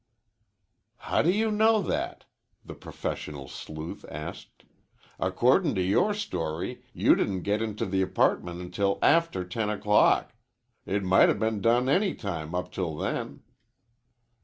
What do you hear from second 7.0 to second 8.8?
didn't get into the apartment